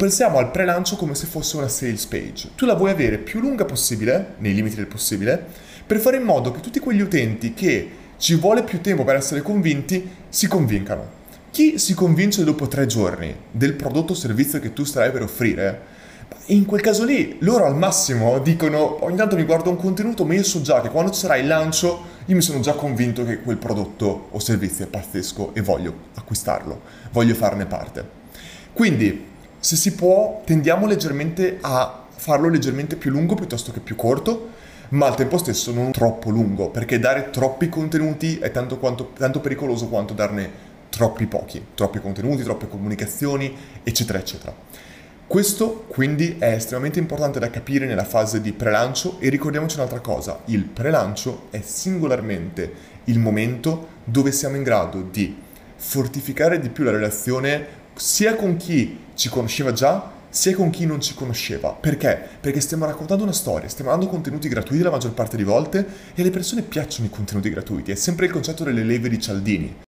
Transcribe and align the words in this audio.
Pensiamo 0.00 0.38
al 0.38 0.52
pre-lancio 0.52 0.94
come 0.94 1.16
se 1.16 1.26
fosse 1.26 1.56
una 1.56 1.66
sales 1.66 2.06
page. 2.06 2.52
Tu 2.54 2.64
la 2.64 2.74
vuoi 2.74 2.92
avere 2.92 3.18
più 3.18 3.40
lunga 3.40 3.64
possibile, 3.64 4.34
nei 4.38 4.54
limiti 4.54 4.76
del 4.76 4.86
possibile, 4.86 5.44
per 5.84 5.98
fare 5.98 6.18
in 6.18 6.22
modo 6.22 6.52
che 6.52 6.60
tutti 6.60 6.78
quegli 6.78 7.00
utenti 7.00 7.54
che 7.54 7.90
ci 8.16 8.36
vuole 8.36 8.62
più 8.62 8.80
tempo 8.80 9.02
per 9.02 9.16
essere 9.16 9.42
convinti 9.42 10.08
si 10.28 10.46
convincano. 10.46 11.18
Chi 11.50 11.76
si 11.78 11.94
convince 11.94 12.44
dopo 12.44 12.68
tre 12.68 12.86
giorni 12.86 13.34
del 13.50 13.74
prodotto 13.74 14.12
o 14.12 14.14
servizio 14.14 14.60
che 14.60 14.72
tu 14.72 14.84
starai 14.84 15.10
per 15.10 15.22
offrire, 15.22 15.80
in 16.46 16.66
quel 16.66 16.82
caso 16.82 17.04
lì 17.04 17.38
loro 17.40 17.64
al 17.64 17.76
massimo 17.76 18.38
dicono 18.38 19.04
ogni 19.04 19.16
tanto 19.16 19.34
mi 19.34 19.42
guardo 19.42 19.70
un 19.70 19.76
contenuto 19.76 20.24
ma 20.24 20.34
io 20.34 20.44
so 20.44 20.62
già 20.62 20.80
che 20.80 20.88
quando 20.90 21.10
ci 21.10 21.18
sarà 21.18 21.34
il 21.34 21.48
lancio 21.48 22.04
io 22.26 22.36
mi 22.36 22.42
sono 22.42 22.60
già 22.60 22.74
convinto 22.74 23.24
che 23.24 23.40
quel 23.40 23.56
prodotto 23.56 24.28
o 24.30 24.38
servizio 24.38 24.84
è 24.84 24.88
pazzesco 24.88 25.52
e 25.52 25.60
voglio 25.62 25.92
acquistarlo, 26.14 26.80
voglio 27.10 27.34
farne 27.34 27.66
parte. 27.66 28.18
Quindi 28.72 29.26
se 29.60 29.76
si 29.76 29.92
può, 29.92 30.40
tendiamo 30.44 30.86
leggermente 30.86 31.58
a 31.60 32.06
farlo 32.08 32.48
leggermente 32.48 32.96
più 32.96 33.10
lungo 33.10 33.34
piuttosto 33.34 33.72
che 33.72 33.80
più 33.80 33.94
corto, 33.94 34.48
ma 34.90 35.06
al 35.06 35.16
tempo 35.16 35.38
stesso 35.38 35.72
non 35.72 35.92
troppo 35.92 36.30
lungo, 36.30 36.70
perché 36.70 36.98
dare 36.98 37.30
troppi 37.30 37.68
contenuti 37.68 38.38
è 38.38 38.50
tanto, 38.50 38.78
quanto, 38.78 39.12
tanto 39.16 39.40
pericoloso 39.40 39.88
quanto 39.88 40.14
darne 40.14 40.68
troppi 40.88 41.26
pochi, 41.26 41.64
troppi 41.74 42.00
contenuti, 42.00 42.42
troppe 42.42 42.68
comunicazioni, 42.68 43.54
eccetera, 43.82 44.18
eccetera. 44.18 44.54
Questo 45.26 45.84
quindi 45.86 46.36
è 46.38 46.54
estremamente 46.54 46.98
importante 46.98 47.38
da 47.38 47.50
capire 47.50 47.86
nella 47.86 48.04
fase 48.04 48.40
di 48.40 48.52
pre-lancio 48.52 49.20
e 49.20 49.28
ricordiamoci 49.28 49.76
un'altra 49.76 50.00
cosa, 50.00 50.40
il 50.46 50.64
pre-lancio 50.64 51.46
è 51.50 51.60
singolarmente 51.62 52.72
il 53.04 53.20
momento 53.20 53.98
dove 54.02 54.32
siamo 54.32 54.56
in 54.56 54.64
grado 54.64 55.02
di 55.02 55.36
fortificare 55.76 56.58
di 56.58 56.68
più 56.68 56.82
la 56.82 56.90
relazione 56.90 57.79
sia 57.94 58.34
con 58.36 58.56
chi 58.56 58.98
ci 59.14 59.28
conosceva 59.28 59.72
già, 59.72 60.10
sia 60.30 60.54
con 60.54 60.70
chi 60.70 60.86
non 60.86 61.00
ci 61.00 61.14
conosceva. 61.14 61.72
Perché? 61.72 62.18
Perché 62.40 62.60
stiamo 62.60 62.86
raccontando 62.86 63.24
una 63.24 63.32
storia, 63.32 63.68
stiamo 63.68 63.90
dando 63.90 64.06
contenuti 64.06 64.48
gratuiti 64.48 64.82
la 64.82 64.90
maggior 64.90 65.12
parte 65.12 65.36
delle 65.36 65.48
volte 65.48 65.86
e 66.14 66.22
alle 66.22 66.30
persone 66.30 66.62
piacciono 66.62 67.06
i 67.06 67.10
contenuti 67.10 67.50
gratuiti. 67.50 67.90
È 67.90 67.96
sempre 67.96 68.26
il 68.26 68.32
concetto 68.32 68.64
delle 68.64 68.84
leve 68.84 69.08
di 69.08 69.20
Cialdini. 69.20 69.88